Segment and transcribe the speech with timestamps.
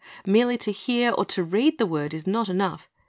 [0.25, 2.89] Merely to hear or to read the word is not enough.